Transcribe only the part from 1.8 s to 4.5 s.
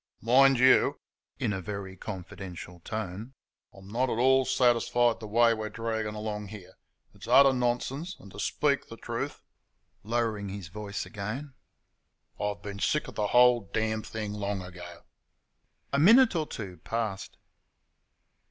confidential tone) "I'm not at all